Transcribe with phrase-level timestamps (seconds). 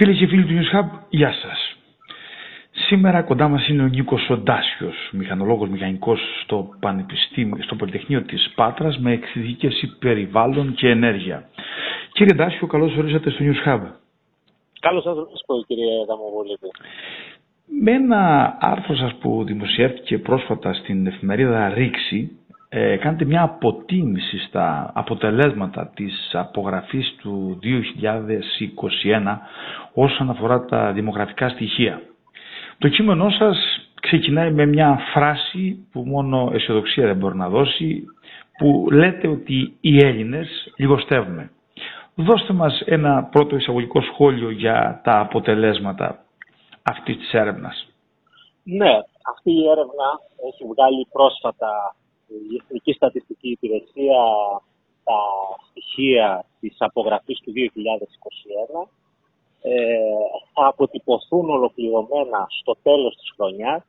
[0.00, 1.76] Φίλες και φίλοι του News Hub, γεια σας.
[2.70, 8.98] Σήμερα κοντά μας είναι ο Νίκος Σοντάσιος, μηχανολόγος μηχανικός στο Πανεπιστήμιο, στο Πολυτεχνείο της Πάτρας
[8.98, 11.48] με εξειδίκευση περιβάλλον και ενέργεια.
[12.12, 13.80] Κύριε Ντάσιο, καλώς ορίσατε στο News Hub.
[14.80, 16.70] Καλώς σας ορίσατε κύριε Δαμοβολίδη.
[17.82, 22.38] Με ένα άρθρο σας που δημοσιεύτηκε πρόσφατα στην εφημερίδα Ρίξη,
[22.68, 29.38] ε, κάνετε μια αποτίμηση στα αποτελέσματα της απογραφής του 2021
[29.94, 32.02] όσον αφορά τα δημογραφικά στοιχεία.
[32.78, 33.56] Το κείμενό σας
[34.00, 38.04] ξεκινάει με μια φράση που μόνο αισιοδοξία δεν μπορεί να δώσει,
[38.58, 41.50] που λέτε ότι οι Έλληνες λιγοστεύουμε.
[42.14, 46.24] Δώστε μας ένα πρώτο εισαγωγικό σχόλιο για τα αποτελέσματα
[46.82, 47.86] αυτής της έρευνας.
[48.64, 48.90] Ναι,
[49.34, 50.08] αυτή η έρευνα
[50.48, 51.70] έχει βγάλει πρόσφατα
[52.28, 54.22] η Εθνική Στατιστική Υπηρεσία
[55.04, 55.20] τα
[55.70, 57.52] στοιχεία της απογραφής του
[58.84, 58.88] 2021
[59.62, 59.98] ε,
[60.54, 63.82] θα αποτυπωθούν ολοκληρωμένα στο τέλος της χρονιάς.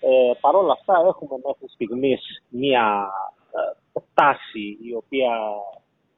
[0.00, 3.10] Ε, Παρ' όλα αυτά έχουμε μέχρι στιγμής μία
[3.54, 5.32] ε, τάση η οποία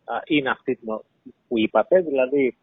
[0.04, 0.78] ε, είναι αυτή
[1.48, 2.56] που είπατε, δηλαδή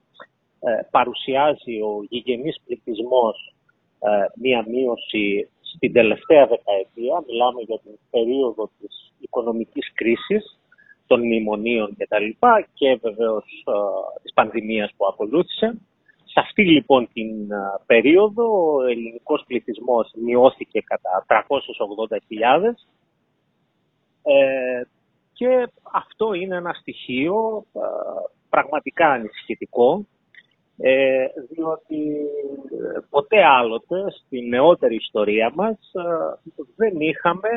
[0.59, 3.55] ε, παρουσιάζει ο γηγενής πληθυσμός
[4.35, 10.57] μία μείωση στην τελευταία δεκαετία, μιλάμε για την περίοδο της οικονομικής κρίσης,
[11.07, 12.25] των μνημονίων κτλ.
[12.25, 13.45] Και, και βεβαίως
[14.21, 15.77] της πανδημίας που ακολούθησε.
[16.23, 17.47] Σε αυτή λοιπόν την
[17.85, 22.73] περίοδο ο ελληνικός πληθυσμός μειώθηκε κατά 380.000
[24.23, 24.81] ε,
[25.33, 27.65] και αυτό είναι ένα στοιχείο
[28.49, 30.05] πραγματικά ανησυχητικό
[30.77, 31.97] ε, διότι
[33.09, 35.77] ποτέ άλλοτε στη νεότερη ιστορία μας
[36.75, 37.49] δεν είχαμε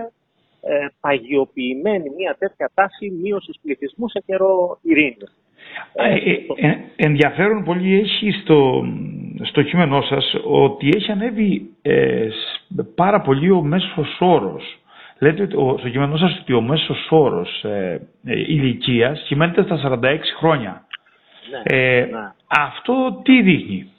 [0.61, 5.37] ε, παγιοποιημένη μια τέτοια τάση μείωσης πληθυσμού σε καιρό ειρήνης.
[5.93, 8.85] Ε, ε, ε, ενδιαφέρον πολύ έχει στο,
[9.43, 11.71] στο κείμενό σας ότι έχει ανέβει
[12.95, 14.79] πάρα πολύ ο μέσος όρος.
[15.19, 20.87] Λέτε ότι, στο κείμενό σας ότι ο μέσος όρος ε, ηλικίας κυμαίνεται στα 46 χρόνια.
[21.51, 22.33] Ναι, ναι.
[22.47, 23.93] Αυτό τι δείχνει;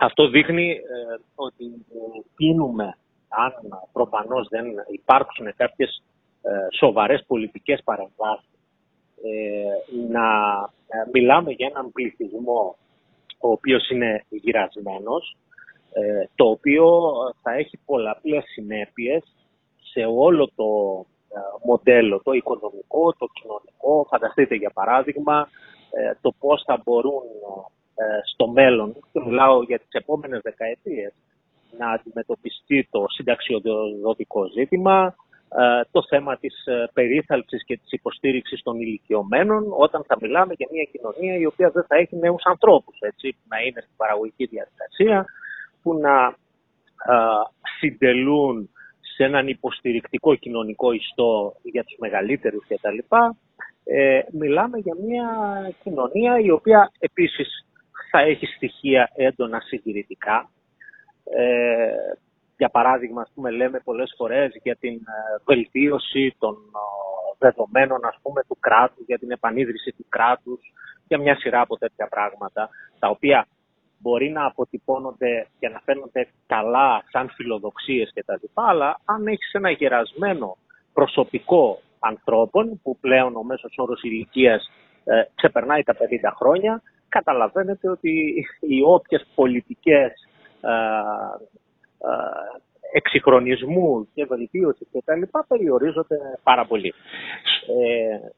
[0.00, 0.80] Αυτό δείχνει
[1.34, 1.86] ότι
[2.36, 2.96] πίνουμε
[3.28, 3.52] αν
[3.92, 6.02] προφανώς δεν υπάρξουν κάποιες
[6.78, 8.48] σοβαρές πολιτικές παρεμβάσεις
[9.22, 10.28] ε, να
[10.88, 12.76] ε, μιλάμε για έναν πληθυσμό
[13.40, 15.36] ο οποίος είναι γυρασμένος,
[15.92, 19.34] ε, το οποίο θα έχει πολλαπλές συνέπειες
[19.92, 20.66] σε όλο το
[21.64, 24.06] μοντέλο, το οικονομικό, το κοινωνικό.
[24.10, 25.48] Φανταστείτε για παράδειγμα
[26.20, 27.22] το πώς θα μπορούν
[28.32, 31.12] στο μέλλον, και μιλάω για τις επόμενες δεκαετίες,
[31.78, 35.14] να αντιμετωπιστεί το συνταξιοδοτικό ζήτημα,
[35.56, 40.68] ε, το θέμα της ε, περίθαλψης και της υποστήριξης των ηλικιωμένων όταν θα μιλάμε για
[40.72, 44.46] μια κοινωνία η οποία δεν θα έχει νέους ανθρώπους, έτσι, που να είναι στην παραγωγική
[44.46, 45.24] διαδικασία,
[45.82, 46.36] που να
[47.12, 47.14] ε,
[47.78, 52.98] συντελούν σε έναν υποστηρικτικό κοινωνικό ιστό για τους μεγαλύτερους κτλ.
[53.90, 55.28] Ε, μιλάμε για μια
[55.82, 57.66] κοινωνία η οποία επίσης
[58.10, 60.50] θα έχει στοιχεία έντονα συντηρητικά.
[61.24, 61.92] Ε,
[62.56, 66.78] για παράδειγμα, ας πούμε, λέμε πολλές φορές για την ε, βελτίωση των ε,
[67.38, 70.60] δεδομένων ας πούμε, του κράτους, για την επανίδρυση του κράτους,
[71.08, 73.46] για μια σειρά από τέτοια πράγματα, τα οποία
[73.98, 78.46] μπορεί να αποτυπώνονται και να φαίνονται καλά σαν φιλοδοξίες κτλ.
[78.54, 80.56] Αλλά αν έχεις ένα γερασμένο
[80.92, 84.70] προσωπικό ανθρώπων, που πλέον ο μέσος όρος ηλικίας
[85.04, 85.98] ε, ξεπερνάει τα 50
[86.36, 90.28] χρόνια, καταλαβαίνετε ότι οι όποιες πολιτικές
[90.60, 90.68] ε,
[92.92, 96.94] εξυγχρονισμού και βελτίωση και τα λοιπά περιορίζονται πάρα πολύ.
[97.78, 98.30] Ε,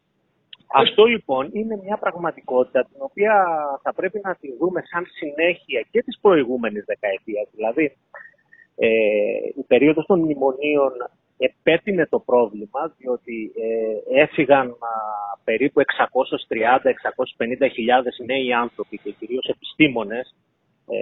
[0.72, 3.44] αυτό λοιπόν είναι μια πραγματικότητα την οποία
[3.82, 7.48] θα πρέπει να τη δούμε σαν συνέχεια και της προηγούμενης δεκαετίας.
[7.54, 7.96] Δηλαδή,
[8.76, 8.88] ε,
[9.56, 10.92] η περίοδος των μνημονίων
[11.46, 14.74] επέτεινε το πρόβλημα διότι ε, έφυγαν α,
[15.44, 15.84] περίπου 630-650
[17.72, 20.34] χιλιάδες νέοι άνθρωποι και κυρίως επιστήμονες
[20.86, 20.98] ε,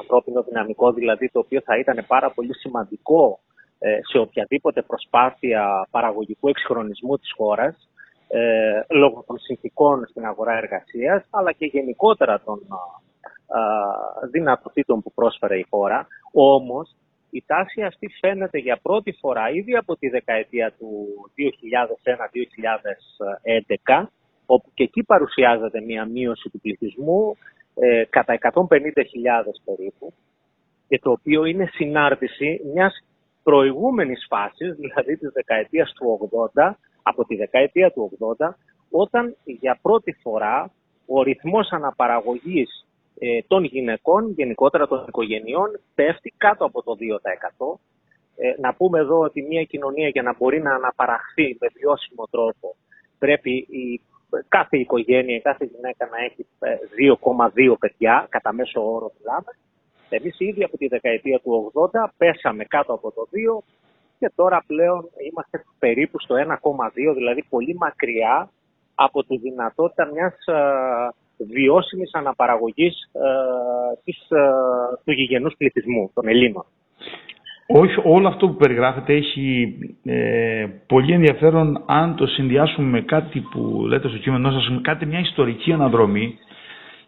[0.00, 3.40] ανθρώπινο δυναμικό δηλαδή το οποίο θα ήταν πάρα πολύ σημαντικό
[3.78, 7.88] ε, σε οποιαδήποτε προσπάθεια παραγωγικού εξυγχρονισμού της χώρας
[8.28, 15.58] ε, λόγω των συνθήκων στην αγορά εργασίας αλλά και γενικότερα των ε, δυνατοτήτων που πρόσφερε
[15.58, 16.06] η χώρα.
[16.32, 16.96] Όμως
[17.34, 21.06] η τάση αυτή φαίνεται για πρώτη φορά ήδη από τη δεκαετία του
[23.92, 24.06] 2001-2011
[24.46, 27.36] όπου και εκεί παρουσιάζεται μια μείωση του πληθυσμού
[27.74, 28.62] ε, κατά 150.000
[29.64, 30.12] περίπου
[30.88, 33.04] και το οποίο είναι συνάρτηση μιας
[33.42, 38.48] προηγούμενης φάσης, δηλαδή της δεκαετίας του 80, από τη δεκαετία του 80,
[38.90, 40.70] όταν για πρώτη φορά
[41.06, 42.86] ο ρυθμός αναπαραγωγής
[43.24, 47.78] ε, των γυναικών, γενικότερα των οικογενειών, πέφτει κάτω από το 2%.
[48.36, 52.76] Ε, να πούμε εδώ ότι μια κοινωνία για να μπορεί να αναπαραχθεί με βιώσιμο τρόπο
[53.18, 54.00] πρέπει η,
[54.48, 56.46] κάθε οικογένεια, κάθε γυναίκα να έχει
[57.24, 59.52] 2,2 ε, παιδιά, κατά μέσο όρο μιλάμε.
[60.08, 63.28] Εμείς ήδη από τη δεκαετία του 80 πέσαμε κάτω από το
[63.58, 63.62] 2
[64.18, 68.50] και τώρα πλέον είμαστε περίπου στο 1,2, δηλαδή πολύ μακριά
[68.94, 70.34] από τη δυνατότητα μιας
[71.42, 73.20] ε, βιώσιμης αναπαραγωγής ε,
[74.04, 74.38] της, ε,
[75.04, 76.64] του γηγενούς πληθυσμού, των Ελλήνων.
[77.66, 79.74] Όχι, όλο αυτό που περιγράφεται έχει
[80.04, 85.06] ε, πολύ ενδιαφέρον αν το συνδυάσουμε με κάτι που λέτε στο κείμενό σας, με κάτι
[85.06, 86.38] μια ιστορική αναδρομή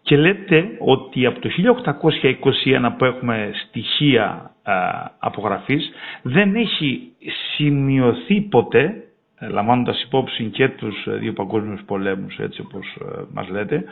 [0.01, 4.73] και λέτε ότι από το 1821 που έχουμε στοιχεία α,
[5.19, 5.91] απογραφής
[6.21, 7.11] δεν έχει
[7.55, 9.04] σημειωθεί ποτέ ε,
[9.49, 13.83] λαμβάνοντας υπόψη και τους ε, δύο παγκόσμιους πολέμους, έτσι όπως ε, μας λέτε,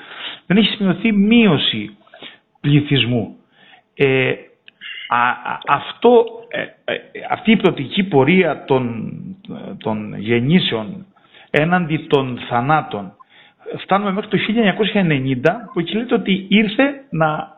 [0.45, 1.97] δεν έχει σημειωθεί μείωση
[2.61, 3.35] πληθυσμού.
[3.95, 4.33] Ε,
[5.67, 6.25] αυτό,
[7.29, 9.11] αυτή η πτωτική πορεία των,
[9.77, 11.05] των γεννήσεων
[11.49, 13.13] έναντι των θανάτων
[13.77, 14.37] φτάνουμε μέχρι το
[14.93, 15.35] 1990
[15.73, 17.52] που εκεί λέτε ότι ήρθε να,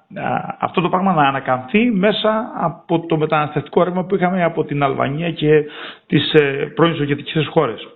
[0.59, 5.31] αυτό το πράγμα να ανακαμφθεί μέσα από το μεταναστευτικό ρεύμα που είχαμε από την Αλβανία
[5.31, 5.65] και
[6.07, 7.87] τις ε, πρώην Σοβιετικές χώρες.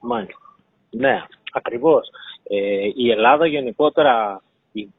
[0.00, 0.38] Μάλιστα.
[0.90, 2.08] Ναι, ακριβώς.
[2.48, 4.42] Ε, η Ελλάδα γενικότερα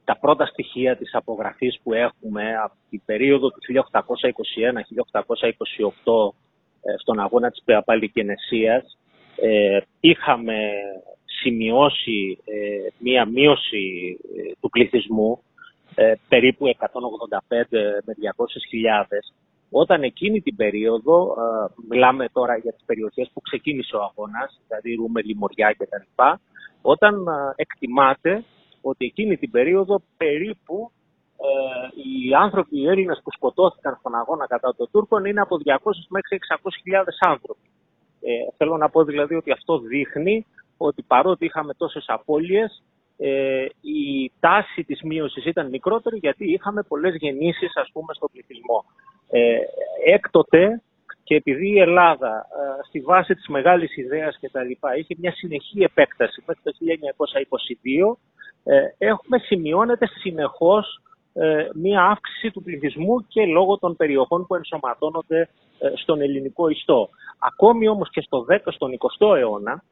[0.03, 3.74] τα πρώτα στοιχεία της απογραφής που έχουμε από την περίοδο του 1821-1828
[6.81, 8.97] ε, στον αγώνα της Πεαπαλικενεσίας
[9.36, 10.57] ε, είχαμε
[11.42, 15.44] σημειώσει ε, μία μείωση ε, του πληθυσμού
[15.95, 16.77] ε, περίπου 185
[18.05, 19.17] με 200
[19.73, 21.35] όταν εκείνη την περίοδο,
[21.89, 26.23] μιλάμε τώρα για τις περιοχές που ξεκίνησε ο αγώνας, δηλαδή Ρούμε, Λιμωριά κτλ.,
[26.81, 28.43] όταν εκτιμάται
[28.81, 30.91] ότι εκείνη την περίοδο περίπου
[32.03, 35.75] οι άνθρωποι, οι Έλληνες που σκοτώθηκαν στον αγώνα κατά των Τούρκων είναι από 200
[36.09, 36.39] μέχρι
[36.87, 37.69] 600.000 άνθρωποι.
[38.21, 40.45] Ε, θέλω να πω δηλαδή ότι αυτό δείχνει
[40.77, 42.83] ότι παρότι είχαμε τόσες απώλειες,
[43.21, 48.85] ε, η τάση της μείωσης ήταν μικρότερη γιατί είχαμε πολλές γεννήσεις ας πούμε στο πληθυσμό.
[49.29, 49.57] Ε,
[50.06, 50.81] έκτοτε
[51.23, 55.31] και επειδή η Ελλάδα ε, στη βάση της μεγάλης ιδέας και τα λοιπά είχε μια
[55.31, 56.71] συνεχή επέκταση μέχρι το
[58.13, 58.18] 1922
[58.63, 61.01] ε, έχουμε σημειώνεται συνεχώς
[61.33, 67.09] ε, μια αύξηση του πληθυσμού και λόγω των περιοχών που ενσωματώνονται ε, στον ελληνικό ιστό.
[67.39, 69.83] Ακόμη όμως και στο 10, στον 20ο αιώνα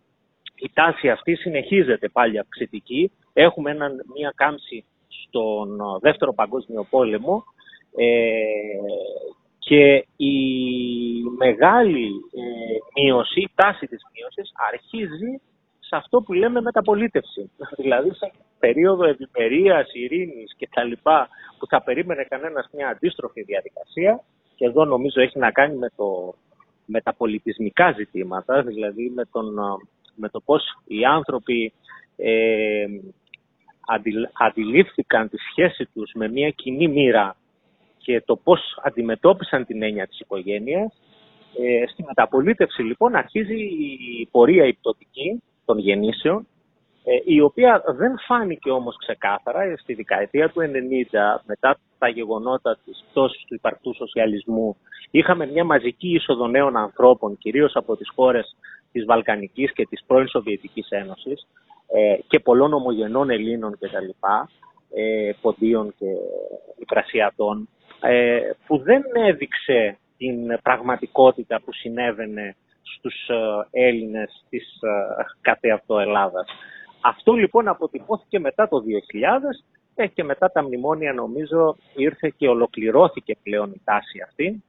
[0.59, 3.11] η τάση αυτή συνεχίζεται πάλι αυξητική.
[3.33, 7.43] Έχουμε έναν, μία κάμψη στον Δεύτερο Παγκόσμιο Πόλεμο
[7.95, 8.07] ε,
[9.59, 10.35] και η
[11.37, 15.41] μεγάλη ε, μείωση, η τάση της μείωσης αρχίζει
[15.79, 17.51] σε αυτό που λέμε μεταπολίτευση.
[17.81, 21.27] Δηλαδή σε περίοδο ευημερίας, ειρήνης και τα λοιπά
[21.59, 24.23] που θα περίμενε κανένας μια αντίστροφη διαδικασία
[24.55, 26.33] και εδώ νομίζω έχει να κάνει με, το,
[26.85, 29.59] με τα πολιτισμικά ζητήματα, δηλαδή με τον
[30.19, 31.73] με το πώς οι άνθρωποι
[32.15, 32.85] ε,
[34.33, 37.35] αντιλήφθηκαν τη σχέση τους με μια κοινή μοίρα
[37.97, 41.01] και το πώς αντιμετώπισαν την έννοια της οικογένειας.
[41.57, 43.59] Ε, στη μεταπολίτευση λοιπόν αρχίζει
[44.19, 46.47] η πορεία υπτοτική των γεννήσεων,
[47.03, 50.65] ε, η οποία δεν φάνηκε όμως ξεκάθαρα ε, στη δεκαετία του 90
[51.45, 54.77] μετά τα γεγονότα της πτώσης του υπαρκτού σοσιαλισμού.
[55.11, 58.55] Είχαμε μια μαζική είσοδο νέων ανθρώπων, κυρίως από τις χώρες
[58.91, 61.47] της Βαλκανικής και της πρώην Σοβιετικής Ένωσης
[61.87, 64.09] ε, και πολλών ομογενών Ελλήνων κτλ.
[64.93, 66.05] Ε, ποντίων και
[66.79, 67.69] υπρασιατών
[68.01, 76.47] ε, που δεν έδειξε την πραγματικότητα που συνέβαινε στους ε, Έλληνες της ε, κατεαυτό Ελλάδας.
[77.01, 78.83] Αυτό λοιπόν αποτυπώθηκε μετά το
[79.95, 84.63] 2000 και μετά τα μνημόνια νομίζω ήρθε και ολοκληρώθηκε πλέον η τάση αυτή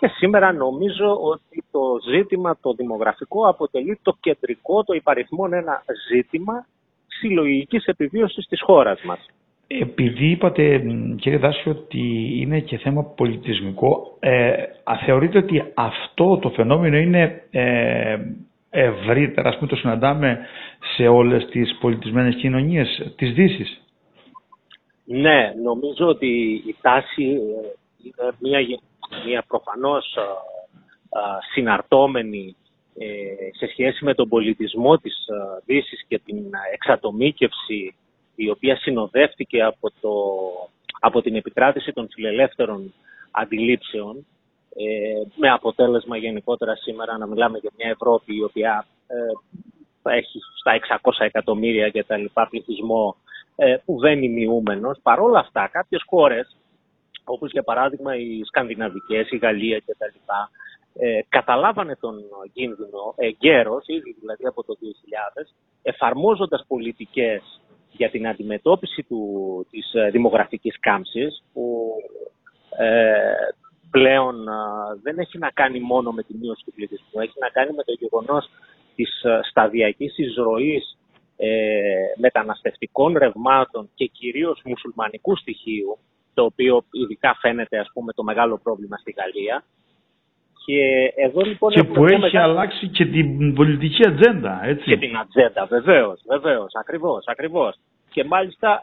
[0.00, 1.80] και σήμερα νομίζω ότι το
[2.10, 6.66] ζήτημα το δημογραφικό αποτελεί το κεντρικό, το υπαριθμόν ένα ζήτημα
[7.06, 9.26] συλλογικής επιβίωσης της χώρας μας.
[9.66, 10.82] Επειδή είπατε
[11.20, 14.52] κύριε Δάση ότι είναι και θέμα πολιτισμικό, ε,
[15.04, 18.18] θεωρείτε ότι αυτό το φαινόμενο είναι ε,
[18.70, 20.38] ευρύτερα, ας πούμε το συναντάμε
[20.96, 23.80] σε όλες τις πολιτισμένες κοινωνίες της Δύσης;
[25.04, 27.36] Ναι, νομίζω ότι η τάση ε,
[28.04, 28.60] είναι μια
[29.26, 30.16] μια προφανώς
[31.52, 32.56] συναρτώμενη
[32.98, 35.14] ε, σε σχέση με τον πολιτισμό της
[35.64, 36.36] Δύσης και την
[36.72, 37.94] εξατομίκευση
[38.34, 40.12] η οποία συνοδεύτηκε από, το,
[41.00, 42.92] από την επικράτηση των φιλελεύθερων
[43.30, 44.26] αντιλήψεων
[44.76, 51.00] ε, με αποτέλεσμα γενικότερα σήμερα να μιλάμε για μια Ευρώπη η οποία ε, έχει στα
[51.02, 53.16] 600 εκατομμύρια και τα λοιπά πληθυσμό
[53.84, 54.98] που δεν είναι μειούμενος.
[55.02, 56.56] Παρ' όλα αυτά, κάποιες χώρες,
[57.30, 60.18] όπως για παράδειγμα οι Σκανδιναβικές, η Γαλλία κτλ.,
[60.98, 62.14] ε, καταλάβανε τον
[62.52, 67.60] κίνδυνο εγκαίρως, ήδη δηλαδή από το 2000, εφαρμόζοντας πολιτικές
[67.92, 71.94] για την αντιμετώπιση του, της ε, δημογραφικής κάμψης, που
[72.78, 73.32] ε,
[73.90, 74.52] πλέον ε,
[75.02, 77.92] δεν έχει να κάνει μόνο με τη μείωση του πληθυσμού, έχει να κάνει με το
[77.92, 78.50] γεγονός
[78.94, 80.98] της ε, σταδιακής εισρωής
[81.36, 81.48] ε,
[82.16, 85.98] μεταναστευτικών ρευμάτων και κυρίως μουσουλμανικού στοιχείου,
[86.34, 89.64] το οποίο ειδικά φαίνεται ας πούμε το μεγάλο πρόβλημα στη Γαλλία,
[90.64, 94.84] και εδώ λοιπόν και που έχει αλλάξει και την πολιτική ατζέντα, έτσι.
[94.84, 97.76] Και την ατζέντα, βεβαίως, βεβαίως, ακριβώς, ακριβώς.
[98.10, 98.80] Και μάλιστα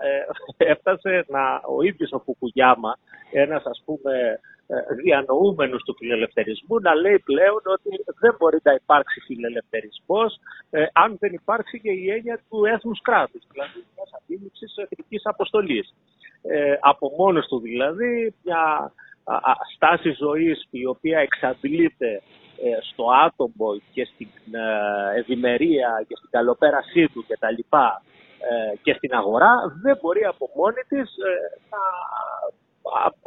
[0.57, 2.97] ε, έφτασε να, ο ίδιος ο Φουκουγιάμα,
[3.31, 7.89] ένας ας πούμε ε, διανοούμενος του φιλελευθερισμού, να λέει πλέον ότι
[8.19, 10.39] δεν μπορεί να υπάρξει φιλελευθερισμός
[10.69, 15.93] ε, αν δεν υπάρξει και η έννοια του έθνους κράτους, δηλαδή μιας αντίληψης εθνικής αποστολής.
[16.49, 18.91] Ε, από μόνος του δηλαδή μια
[19.75, 22.21] στάση ζωής η οποία εξαντλείται
[22.63, 28.01] ε, στο άτομο και στην ε, ευημερία και στην καλοπέρασή του και τα λοιπά
[28.39, 29.51] ε, και στην αγορά
[29.81, 31.11] δεν μπορεί από μόνη της
[31.71, 31.81] να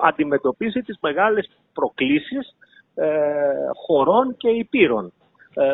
[0.08, 2.56] αντιμετωπίσει τις μεγάλες προκλήσεις
[3.86, 5.12] χωρών και υπήρων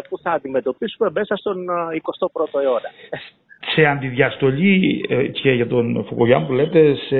[0.08, 2.90] που θα αντιμετωπίσουμε μέσα στον 21ο αιώνα
[3.76, 7.16] σε αντιδιαστολή ε, και για τον Φουκογιάν που λέτε, σε,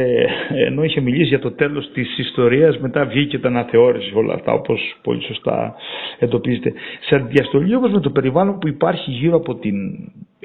[0.67, 4.97] ενώ είχε μιλήσει για το τέλος της ιστορίας, μετά βγήκε τα αναθεώρηση όλα αυτά, όπως
[5.03, 5.75] πολύ σωστά
[6.19, 6.73] εντοπίζετε.
[7.01, 9.75] Σε αντιδιαστολή όμως με το περιβάλλον που υπάρχει γύρω από την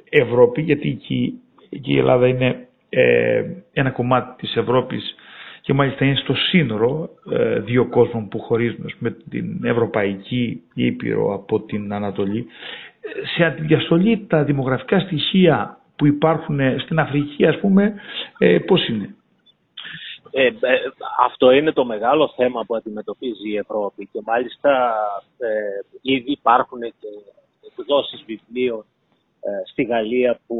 [0.09, 1.33] Ευρώπη, γιατί εκεί,
[1.69, 5.15] η Ελλάδα είναι ε, ένα κομμάτι της Ευρώπης
[5.61, 11.59] και μάλιστα είναι στο σύνορο ε, δύο κόσμων που χωρίζουν με την Ευρωπαϊκή Ήπειρο από
[11.61, 12.45] την Ανατολή.
[13.35, 17.93] Σε αντιδιαστολή τα δημογραφικά στοιχεία που υπάρχουν ε, στην Αφρική, ας πούμε,
[18.37, 19.15] ε, πώς είναι;
[20.31, 20.53] Ε, ε,
[21.25, 24.93] αυτό είναι το μεγάλο θέμα που αντιμετωπίζει η Ευρώπη και μάλιστα
[25.37, 25.47] ε,
[26.01, 27.07] ήδη υπάρχουν και
[27.69, 28.85] εκδόσεις βιβλίων
[29.69, 30.57] στη Γαλλία που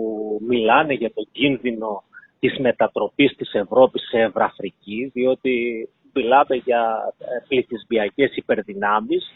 [0.47, 2.03] μιλάνε για το κίνδυνο
[2.39, 5.53] της μετατροπής της Ευρώπης σε Ευραφρική διότι
[6.13, 7.13] μιλάμε για
[7.47, 9.33] πληθυσμιακές υπερδυνάμεις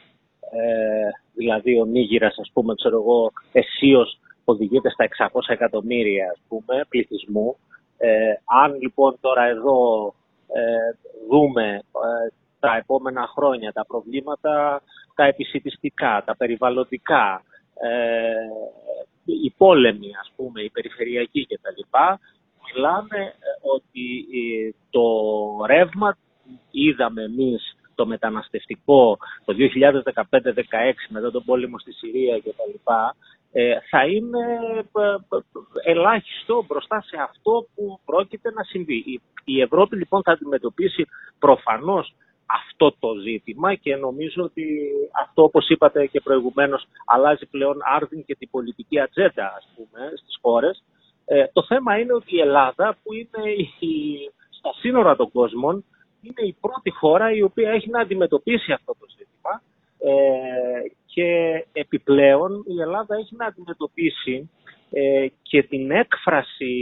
[1.34, 7.58] δηλαδή ο Νίγηρας ας πούμε ξέρω εγώ εσίως οδηγείται στα 600 εκατομμύρια ας πούμε, πληθυσμού.
[7.98, 8.34] Ε,
[8.64, 10.14] αν λοιπόν τώρα εδώ
[10.48, 10.96] ε,
[11.30, 14.82] δούμε ε, τα επόμενα χρόνια τα προβλήματα,
[15.16, 18.34] τα επισητιστικά, τα περιβαλλοντικά, ε,
[19.26, 21.82] οι πόλεμοι ας πούμε, οι περιφερειακοί κτλ.
[22.66, 23.32] Μιλάμε ε,
[23.76, 24.26] ότι
[24.90, 25.02] το
[25.66, 26.18] ρεύμα
[26.72, 29.56] είδαμε εμείς το μεταναστευτικό το
[30.24, 30.34] 2015-2016
[31.10, 32.52] μετά τον πόλεμο στη Συρία κτλ.
[32.52, 33.14] Ε,
[33.90, 34.44] θα είναι
[34.96, 39.22] ε, ε, ελάχιστο μπροστά σε αυτό που πρόκειται να συμβεί.
[39.44, 41.06] Η Ευρώπη λοιπόν θα αντιμετωπίσει
[41.40, 44.90] προφανώς αυτό το ζήτημα και νομίζω ότι
[45.24, 50.38] αυτό όπως είπατε και προηγουμένως αλλάζει πλέον άρδιν και την πολιτική ατζέντα ας πούμε στις
[50.42, 50.84] χώρες.
[51.54, 53.96] το θέμα είναι ότι η Ελλάδα που είναι η,
[54.50, 55.86] στα σύνορα των κόσμων
[56.22, 59.62] είναι η πρώτη χώρα η οποία έχει να αντιμετωπίσει αυτό το ζήτημα
[61.16, 64.50] και επιπλέον η Ελλάδα έχει να αντιμετωπίσει
[64.92, 66.74] ε, και την έκφραση,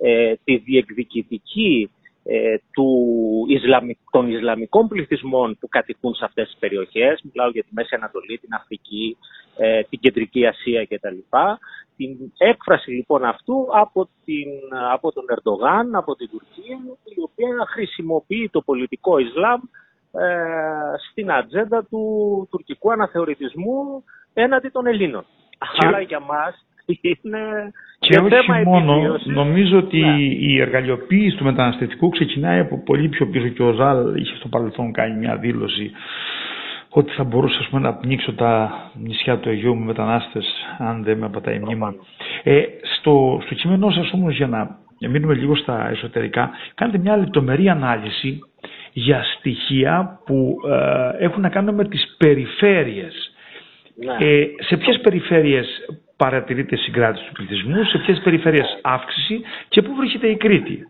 [0.00, 1.90] ε, τη διεκδικητική
[2.24, 2.88] ε, του
[4.10, 8.54] των Ισλαμικών πληθυσμών που κατοικούν σε αυτές τις περιοχές, μιλάω για τη Μέση Ανατολή, την
[8.54, 9.16] Αφρική,
[9.56, 11.18] ε, την Κεντρική Ασία κτλ.
[11.96, 14.48] Την έκφραση λοιπόν αυτού από, την,
[14.92, 16.78] από τον Ερντογάν, από την Τουρκία,
[17.16, 19.84] η οποία χρησιμοποιεί το πολιτικό Ισλάμ ε,
[21.10, 22.02] στην ατζέντα του
[22.50, 24.04] τουρκικού αναθεωρητισμού
[24.34, 25.24] έναντι των Ελλήνων.
[25.58, 25.86] Και...
[25.86, 26.66] Αλλά για μας
[27.00, 30.16] είναι και όχι θέμα μόνο, νομίζω ότι ναι.
[30.20, 34.92] η εργαλειοποίηση του μεταναστευτικού ξεκινάει από πολύ πιο πίσω και ο Ζάλ είχε στο παρελθόν
[34.92, 35.90] κάνει μια δήλωση
[36.88, 40.46] ότι θα μπορούσα πούμε, να πνίξω τα νησιά του Αιγαίου με μετανάστες
[40.78, 41.94] αν δεν με απατάει η μνήμα.
[42.42, 42.62] Ε,
[42.98, 48.40] στο, στο κείμενό σας όμως για να μείνουμε λίγο στα εσωτερικά κάνετε μια λεπτομερή ανάλυση
[48.98, 53.32] για στοιχεία που ε, έχουν να κάνουν με τις περιφέρειες.
[53.94, 54.16] Ναι.
[54.20, 55.66] Ε, σε ποιες περιφέρειες
[56.16, 60.86] παρατηρείται συγκράτηση του πληθυσμού, σε ποιες περιφέρειες αύξηση και πού βρίσκεται η Κρήτη;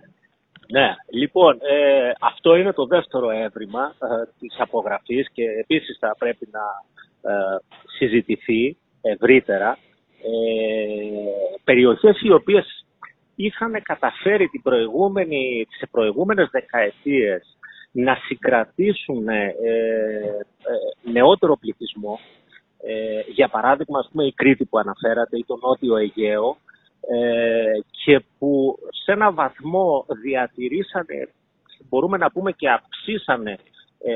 [0.72, 4.06] Ναι, λοιπόν, ε, αυτό είναι το δεύτερο έβριμα ε,
[4.38, 6.64] της απογραφής και επίσης θα πρέπει να
[7.32, 7.58] ε,
[7.98, 9.78] συζητηθεί ευρύτερα.
[10.22, 12.84] Ε, περιοχές οι οποίες
[13.36, 17.55] είχαν καταφέρει την προηγούμενη, τις προηγούμενες δεκαετίες
[17.96, 22.18] να συγκρατήσουν ε, ε, νεότερο πληθυσμό.
[22.82, 26.56] Ε, για παράδειγμα, ας πούμε, η Κρήτη που αναφέρατε ή το Νότιο Αιγαίο,
[28.04, 31.28] και που σε ένα βαθμό διατηρήσανε,
[31.88, 33.58] μπορούμε να πούμε και αυξήσανε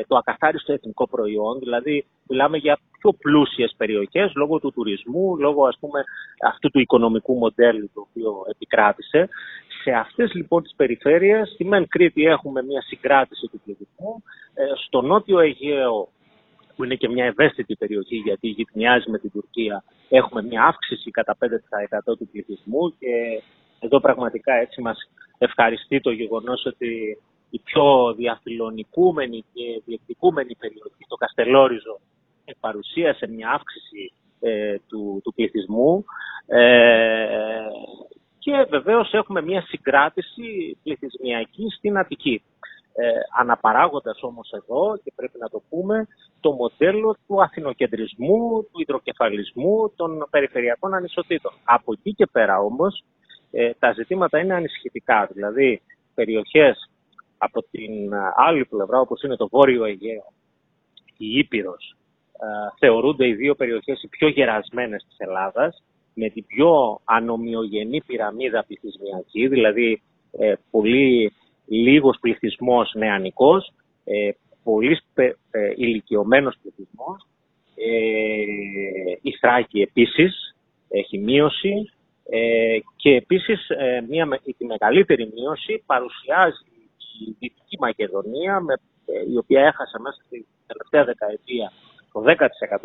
[0.06, 5.76] το ακαθάριστο εθνικό προϊόν, δηλαδή μιλάμε για πιο πλούσιες περιοχές λόγω του τουρισμού, λόγω ας
[5.80, 6.04] πούμε
[6.42, 9.28] αυτού του οικονομικού μοντέλου το οποίο επικράτησε.
[9.82, 14.22] Σε αυτές λοιπόν τις περιφέρειες, στη Μεν Κρήτη έχουμε μια συγκράτηση του πληθυσμού,
[14.54, 16.08] ε, στο νότιο Αιγαίο
[16.76, 21.36] που είναι και μια ευαίσθητη περιοχή γιατί γυτνιάζει με την Τουρκία, έχουμε μια αύξηση κατά
[21.38, 23.42] 5% του πληθυσμού και
[23.80, 24.98] εδώ πραγματικά έτσι μας
[25.38, 27.18] ευχαριστεί το γεγονός ότι
[27.50, 32.00] η πιο διαφιλονικούμενη και διεκδικούμενη περιοχή, το Καστελόριζο,
[32.60, 36.04] παρουσίασε μια αύξηση ε, του, του πληθυσμού
[36.46, 37.66] ε,
[38.38, 42.42] και βεβαίως έχουμε μια συγκράτηση πληθυσμιακή στην Αττική.
[42.94, 46.06] Ε, αναπαράγοντας όμως εδώ, και πρέπει να το πούμε,
[46.40, 51.52] το μοντέλο του αθηνοκεντρισμού, του υδροκεφαλισμού, των περιφερειακών ανισοτήτων.
[51.64, 53.04] Από εκεί και πέρα όμως,
[53.50, 55.28] ε, τα ζητήματα είναι ανησυχητικά.
[55.32, 55.82] Δηλαδή,
[56.14, 56.89] περιοχές
[57.42, 60.32] από την άλλη πλευρά, όπως είναι το Βόρειο Αιγαίο,
[61.16, 61.96] η Ήπειρος,
[62.32, 62.46] ε,
[62.78, 65.82] θεωρούνται οι δύο περιοχές οι πιο γερασμένες της Ελλάδας,
[66.14, 70.02] με την πιο ανομοιογενή πυραμίδα πληθυσμιακή, δηλαδή
[70.38, 71.32] ε, πολύ
[71.66, 73.72] λίγος πληθυσμός νεανικός,
[74.04, 74.30] ε,
[74.62, 75.30] πολύ ε,
[75.76, 77.26] ηλικιωμένος πληθυσμός.
[77.74, 78.40] Ε,
[79.22, 80.56] η Θράκη επίσης
[80.88, 81.90] έχει μείωση
[82.30, 83.66] ε, και επίσης
[84.08, 86.64] μια, τη μεγαλύτερη μείωση παρουσιάζει
[87.18, 88.74] η Δυτική Μακεδονία, με,
[89.32, 91.72] η οποία έχασε μέσα στη τελευταία δεκαετία
[92.12, 92.22] το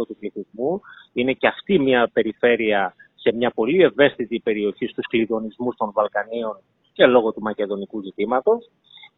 [0.02, 0.82] 10% του πληθυσμού.
[1.14, 6.58] Είναι και αυτή μια περιφέρεια σε μια πολύ ευαίσθητη περιοχή στους κλειδονισμούς των Βαλκανίων
[6.94, 8.70] και λόγω του μακεδονικού ζητήματος.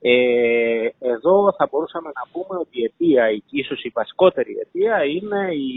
[0.01, 5.71] Ε, εδώ θα μπορούσαμε να πούμε ότι η αιτία, ίσως η βασικότερη αιτία, είναι η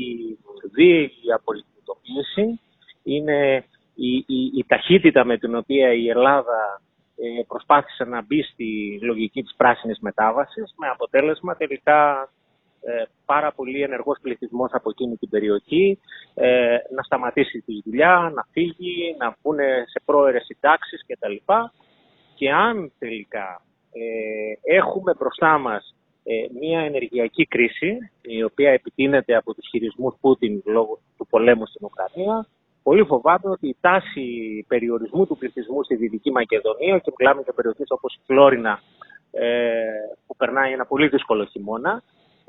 [0.73, 2.61] δίαιη απολυτοποίηση,
[3.03, 6.90] είναι η, η, η, ταχύτητα με την οποία η Ελλάδα ε,
[7.47, 12.31] προσπάθησε να μπει στη λογική της πράσινης μετάβασης, με αποτέλεσμα τελικά
[12.83, 15.99] ε, πάρα πολύ ενεργός πληθυσμός από εκείνη την περιοχή,
[16.35, 21.35] ε, να σταματήσει τη δουλειά, να φύγει, να βγουν σε πρόερες συντάξεις κτλ.
[22.35, 25.95] Και αν τελικά ε, έχουμε μπροστά μας
[26.61, 32.47] μια ενεργειακή κρίση, η οποία επιτείνεται από τους χειρισμούς Πούτιν λόγω του πολέμου στην Ουκρανία,
[32.83, 34.25] πολύ φοβάμαι ότι η τάση
[34.69, 38.81] περιορισμού του πληθυσμού στη Δυτική Μακεδονία και μιλάμε για περιοχές όπως η Φλόρινα
[40.27, 42.03] που περνάει ένα πολύ δύσκολο χειμώνα,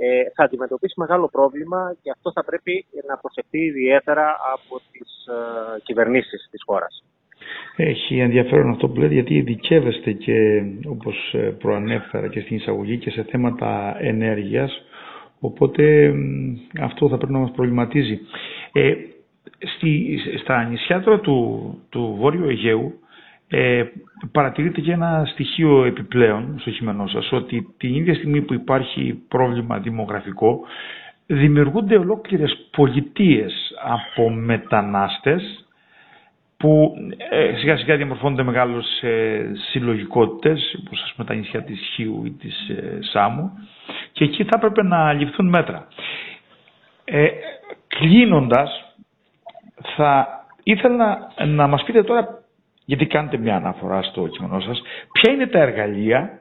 [0.03, 5.79] ε, θα αντιμετωπίσει μεγάλο πρόβλημα και αυτό θα πρέπει να προσεχθεί ιδιαίτερα από τις ε,
[5.83, 7.03] κυβερνήσεις της χώρας.
[7.75, 13.09] Έχει ενδιαφέρον αυτό που λέτε γιατί ειδικεύεστε και όπως ε, προανέφερα και στην εισαγωγή και
[13.09, 14.83] σε θέματα ενέργειας
[15.39, 16.13] οπότε
[16.81, 18.19] αυτό θα πρέπει να μας προβληματίζει.
[18.71, 18.93] Ε,
[19.75, 22.93] στη, στα νησιά τώρα του, του Βόρειου Αιγαίου
[23.47, 23.83] ε,
[24.31, 29.79] παρατηρείται και ένα στοιχείο επιπλέον στο κείμενό σας, ότι την ίδια στιγμή που υπάρχει πρόβλημα
[29.79, 30.59] δημογραφικό,
[31.25, 35.65] δημιουργούνται ολόκληρες πολιτείες από μετανάστες
[36.57, 36.93] που
[37.29, 42.31] ε, σιγά σιγά διαμορφώνονται μεγάλες ε, συλλογικότητες, όπως ας πούμε τα νησιά της Χίου ή
[42.31, 43.51] της ε, Σάμου,
[44.11, 45.87] και εκεί θα έπρεπε να ληφθούν μέτρα.
[47.05, 47.27] Ε,
[47.87, 48.90] κλείνοντας,
[49.95, 50.27] θα
[50.63, 52.43] ήθελα να μας πείτε τώρα
[52.85, 56.39] γιατί κάνετε μια αναφορά στο κείμενό σας, ποια είναι τα εργαλεία,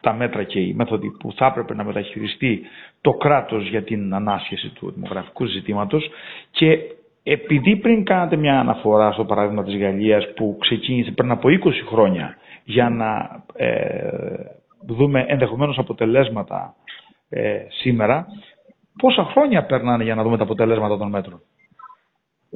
[0.00, 2.60] τα μέτρα και οι μέθοδοι που θα έπρεπε να μεταχειριστεί
[3.00, 6.10] το κράτος για την ανάσχεση του δημογραφικού ζητήματος
[6.50, 6.78] και
[7.22, 12.36] επειδή πριν κάνατε μια αναφορά στο παράδειγμα της Γαλλίας που ξεκίνησε πριν από 20 χρόνια
[12.64, 14.10] για να ε,
[14.86, 16.74] δούμε ενδεχομένως αποτελέσματα
[17.28, 18.26] ε, σήμερα,
[19.00, 21.40] πόσα χρόνια περνάνε για να δούμε τα αποτελέσματα των μέτρων;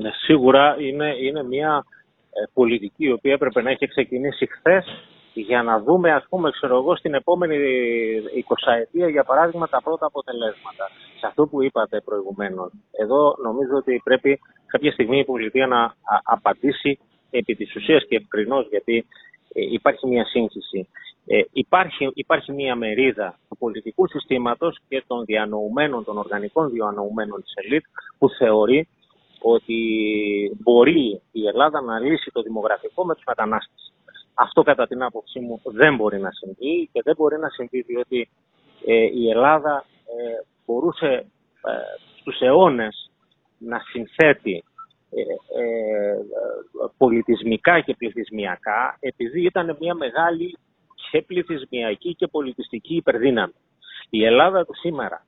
[0.01, 1.85] Ναι, σίγουρα είναι, είναι μια
[2.31, 4.85] ε, πολιτική η οποία έπρεπε να έχει ξεκινήσει χθες
[5.35, 7.57] για να δούμε, ας πούμε, ξέρω εγώ, στην επόμενη
[8.67, 10.91] 20 ετία, για παράδειγμα, τα πρώτα αποτελέσματα.
[11.21, 12.71] Σε αυτό που είπατε προηγουμένως.
[12.91, 16.99] Εδώ νομίζω ότι πρέπει κάποια στιγμή η πολιτεία να απαντήσει
[17.31, 19.07] επί της ουσίας και ευκρινώς, γιατί
[19.53, 20.89] ε, υπάρχει μια σύγχυση.
[21.27, 27.53] Ε, υπάρχει, υπάρχει μια μερίδα του πολιτικού συστήματος και των διανοουμένων, των οργανικών διανοουμένων της
[27.55, 27.85] ΕΛΙΤ,
[28.19, 28.89] που θεωρεί
[29.41, 29.79] ότι
[30.59, 33.93] μπορεί η Ελλάδα να λύσει το δημογραφικό με τους μετανάστες.
[34.35, 38.29] Αυτό κατά την άποψή μου δεν μπορεί να συμβεί και δεν μπορεί να συμβεί διότι
[38.87, 41.27] ε, η Ελλάδα ε, μπορούσε
[41.65, 41.73] ε,
[42.21, 43.11] στους αιώνες
[43.59, 44.65] να συνθέτει
[45.11, 45.21] ε,
[45.63, 46.17] ε,
[46.97, 50.57] πολιτισμικά και πληθυσμιακά επειδή ήταν μια μεγάλη
[51.11, 53.53] και πληθυσμιακή και πολιτιστική υπερδύναμη.
[54.11, 55.25] Η Ελλάδα του σήμερα,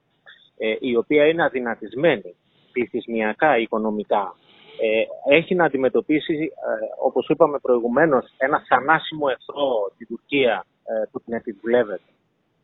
[0.80, 2.36] η οποία είναι αδυνατισμένη
[2.72, 4.34] πληθυσμιακά, οικονομικά,
[4.80, 11.20] ε, έχει να αντιμετωπίσει, ε, όπως είπαμε προηγουμένως, ένα θανάσιμο εχθρό την Τουρκία ε, που
[11.20, 12.12] την επιβουλεύεται.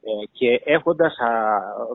[0.03, 1.31] Ε, και έχοντας α,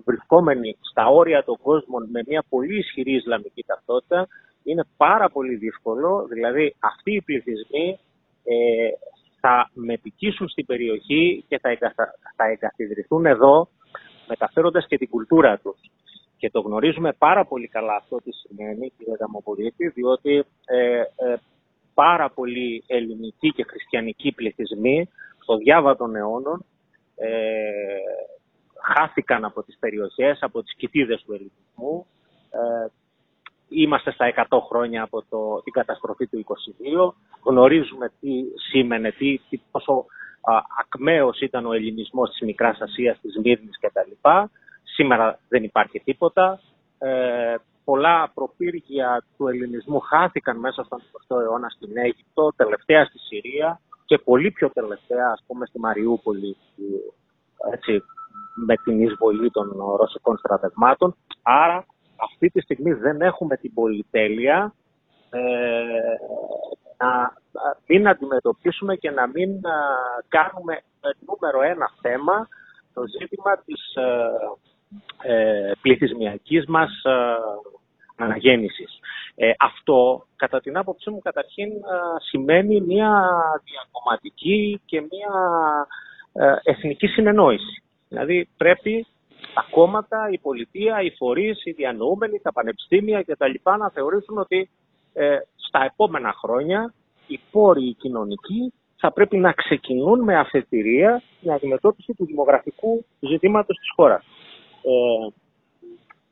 [0.06, 4.28] βρισκόμενοι στα όρια των κόσμων με μια πολύ ισχυρή Ισλαμική ταυτότητα,
[4.64, 8.00] είναι πάρα πολύ δύσκολο, δηλαδή αυτοί οι πληθυσμοί
[8.44, 8.90] ε,
[9.40, 13.68] θα μετικήσουν στην περιοχή και θα, εγκαθα, θα εγκαθιδρυθούν εδώ,
[14.28, 15.80] μεταφέροντας και την κουλτούρα τους.
[16.44, 21.06] Και το γνωρίζουμε πάρα πολύ καλά αυτό τι σημαίνει, κύριε Δαμοπολίτη, διότι ε, ε,
[21.94, 25.10] πάρα πολλοί ελληνικοί και χριστιανικοί πληθυσμοί
[25.42, 26.66] στο διάβα των αιώνων
[27.16, 27.30] ε,
[28.82, 32.06] χάθηκαν από τις περιοχές, από τις κοιτίδες του ελληνισμού.
[32.52, 32.88] Ε,
[33.70, 37.14] είμαστε στα 100 χρόνια από το, την καταστροφή του 22.
[37.44, 40.06] Γνωρίζουμε τι σήμαινε, τι, τι πόσο
[40.42, 44.12] α, ακμαίος ήταν ο ελληνισμός της Μικράς Ασίας, της Μύρνης κτλ.
[44.84, 46.60] Σήμερα δεν υπάρχει τίποτα.
[46.98, 53.80] Ε, πολλά προπύργια του ελληνισμού χάθηκαν μέσα στον 20ο αιώνα στην Αίγυπτο, τελευταία στη Συρία
[54.06, 56.58] και πολύ πιο τελευταία, ας πούμε, στη Μαριούπολη,
[57.74, 58.04] έτσι,
[58.66, 61.16] με την εισβολή των ρωσικών στρατευμάτων.
[61.42, 64.74] Άρα, αυτή τη στιγμή δεν έχουμε την πολυτέλεια
[65.30, 65.40] ε,
[66.98, 67.34] να
[67.88, 69.62] μην αντιμετωπίσουμε και να μην
[70.28, 70.82] κάνουμε
[71.28, 72.48] νούμερο ένα θέμα
[72.94, 74.30] το ζήτημα της ε,
[75.22, 77.12] ε, πληθυσμιακής μας ε,
[78.16, 79.00] αναγέννησης.
[79.36, 81.76] Ε, αυτό, κατά την άποψή μου, καταρχήν ε,
[82.30, 83.24] σημαίνει μια
[83.64, 85.32] διακομματική και μια
[86.64, 87.84] εθνική συνεννόηση.
[88.10, 89.06] Δηλαδή πρέπει
[89.54, 93.54] τα κόμματα, η πολιτεία, οι φορείς, οι διανοούμενοι, τα πανεπιστήμια κτλ.
[93.80, 94.70] να θεωρήσουν ότι
[95.56, 96.94] στα επόμενα χρόνια
[97.28, 103.78] οι πόροι οι κοινωνικοί θα πρέπει να ξεκινούν με αφετηρία την αντιμετώπιση του δημογραφικού ζητήματος
[103.78, 104.24] της χώρας.
[104.84, 105.28] Ε,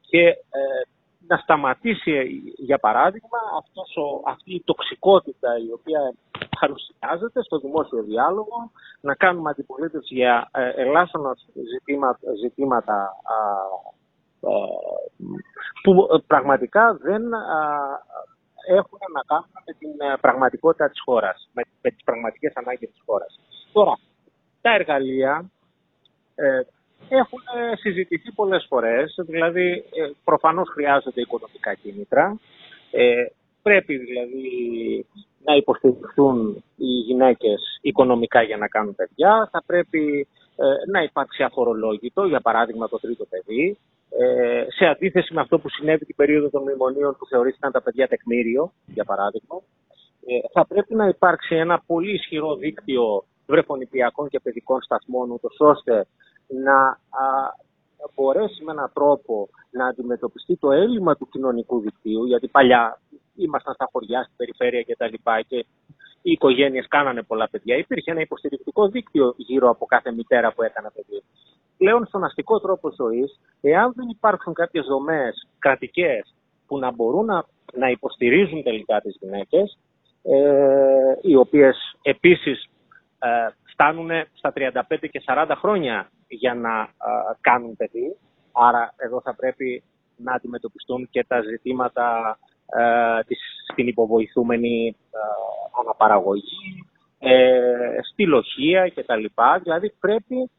[0.10, 0.82] και ε,
[1.28, 6.14] να σταματήσει, για παράδειγμα, αυτός ο, αυτή η τοξικότητα η οποία
[6.60, 11.36] παρουσιάζεται στο δημόσιο διάλογο, να κάνουμε αντιπολίτευση για ε, ελάσσονα
[11.72, 13.16] ζητήματα, ζητήματα
[15.84, 17.24] που πραγματικά δεν
[18.68, 23.40] έχουν να κάνουν με την πραγματικότητα της χώρας, με, με τις πραγματικές ανάγκες της χώρας.
[23.74, 23.94] Τώρα,
[24.62, 25.52] τα εργαλεία
[27.10, 32.40] έχουν ε, συζητηθεί πολλές φορές, δηλαδή ε, προφανώς χρειάζονται οικονομικά κίνητρα,
[32.92, 33.26] ε,
[33.62, 35.06] πρέπει δηλαδή
[35.44, 40.28] να υποστηριχθούν οι γυναίκες οικονομικά για να κάνουν παιδιά, θα πρέπει
[40.92, 43.78] να υπάρξει αφορολόγητο, για παράδειγμα το τρίτο παιδί,
[44.78, 48.72] σε αντίθεση με αυτό που συνέβη την περίοδο των μνημονίων που θεωρήθηκαν τα παιδιά τεκμήριο,
[48.86, 49.62] για παράδειγμα,
[50.54, 56.06] θα πρέπει να υπάρξει ένα πολύ ισχυρό δίκτυο βρεφονιπιακών και παιδικών σταθμών, ούτως ώστε
[56.64, 57.56] να α,
[58.16, 63.00] μπορέσει με έναν τρόπο να αντιμετωπιστεί το έλλειμμα του κοινωνικού δικτύου, γιατί παλιά
[63.36, 65.14] ήμασταν στα χωριά, στην περιφέρεια κτλ.
[65.14, 65.66] Και, και
[66.22, 67.78] οι οικογένειες κάνανε πολλά παιδιά.
[67.78, 71.24] Υπήρχε ένα υποστηρικτικό δίκτυο γύρω από κάθε μητέρα που έκανε παιδί.
[71.78, 76.34] Πλέον στον αστικό τρόπο ζωής, εάν δεν υπάρξουν κάποιες δομές κρατικές
[76.68, 79.78] που να μπορούν να, να υποστηρίζουν τελικά τις γυναίκες,
[80.24, 82.66] ε, οι οποίες επίσης
[83.20, 83.50] ε,
[83.82, 86.88] φτάνουν στα 35 και 40 χρόνια για να
[87.42, 88.18] κάνουν παιδί.
[88.52, 89.84] Άρα εδώ θα πρέπει
[90.16, 93.40] να αντιμετωπιστούν και τα ζητήματα ε, της,
[93.72, 95.18] στην υποβοηθούμενη ε,
[95.82, 96.86] αναπαραγωγή,
[97.20, 99.26] ε, στη λοχεία κτλ.
[99.64, 100.50] Δηλαδή πρέπει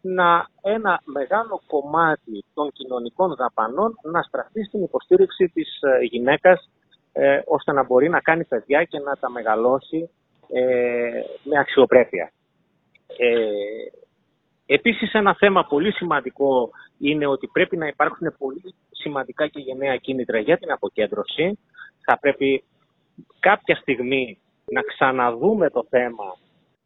[0.00, 6.70] να ένα μεγάλο κομμάτι των κοινωνικών δαπανών να στραφεί στην υποστήριξη της ε, γυναίκας
[7.12, 10.10] ε, ώστε να μπορεί να κάνει παιδιά και να τα μεγαλώσει
[11.42, 12.32] με αξιοπρέπεια.
[14.66, 20.38] Επίσης ένα θέμα πολύ σημαντικό είναι ότι πρέπει να υπάρχουν πολύ σημαντικά και γενναία κίνητρα
[20.38, 21.58] για την αποκέντρωση.
[22.04, 22.64] Θα πρέπει
[23.40, 26.36] κάποια στιγμή να ξαναδούμε το θέμα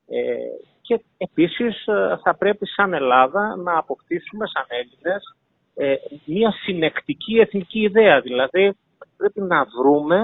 [0.09, 0.37] ε,
[0.83, 5.37] και επίσης ε, θα πρέπει σαν Ελλάδα να αποκτήσουμε σαν Έλληνες
[5.75, 8.21] ε, μια συνεκτική εθνική ιδέα.
[8.21, 8.73] Δηλαδή
[9.17, 10.17] πρέπει να βρούμε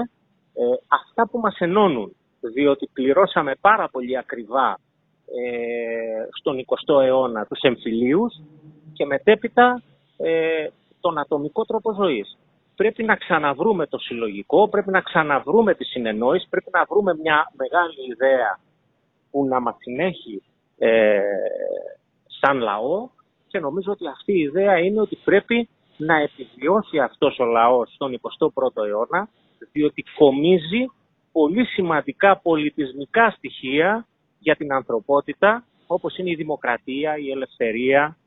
[0.53, 2.15] ε, αυτά που μας ενώνουν.
[2.53, 4.77] Διότι πληρώσαμε πάρα πολύ ακριβά
[5.25, 8.41] ε, στον 20ο αιώνα τους εμφυλίους
[8.93, 9.81] και μετέπειτα
[10.17, 10.67] ε,
[10.99, 12.37] τον ατομικό τρόπο ζωής.
[12.75, 18.11] Πρέπει να ξαναβρούμε το συλλογικό, πρέπει να ξαναβρούμε τη συνεννόηση, πρέπει να βρούμε μια μεγάλη
[18.11, 18.59] ιδέα
[19.31, 20.43] που να μας συνέχει
[20.77, 21.19] ε,
[22.39, 23.09] σαν λαό
[23.47, 28.19] και νομίζω ότι αυτή η ιδέα είναι ότι πρέπει να επιβιώσει αυτός ο λαός στον
[28.21, 29.29] 21ο αιώνα
[29.71, 30.85] διότι κομίζει
[31.31, 34.07] πολύ σημαντικά πολιτισμικά στοιχεία
[34.43, 38.17] για την ανθρωπότητα, όπως είναι η δημοκρατία, η ελευθερία,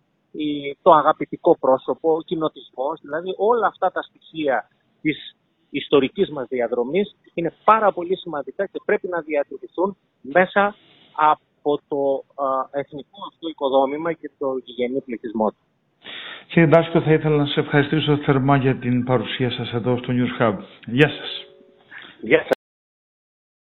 [0.83, 4.69] το αγαπητικό πρόσωπο, ο κοινοτισμός, δηλαδή όλα αυτά τα στοιχεία
[5.03, 5.37] της
[5.71, 10.75] ιστορικής μας διαδρομής είναι πάρα πολύ σημαντικά και πρέπει να διατηρηθούν μέσα
[11.13, 12.25] από το
[12.71, 15.63] εθνικό αυτό οικοδόμημα και το γηγενή πληθυσμό του.
[16.49, 20.43] Κύριε Ντάσκο, θα ήθελα να σας ευχαριστήσω θερμά για την παρουσία σας εδώ στο News
[20.43, 20.57] Hub.
[20.87, 21.47] Γεια σας.
[22.21, 22.56] Γεια σας.